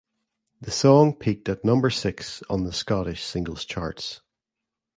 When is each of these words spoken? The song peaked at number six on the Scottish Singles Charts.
The 0.59 0.71
song 0.71 1.13
peaked 1.13 1.47
at 1.47 1.63
number 1.63 1.91
six 1.91 2.41
on 2.49 2.63
the 2.63 2.73
Scottish 2.73 3.23
Singles 3.23 3.65
Charts. 3.65 4.21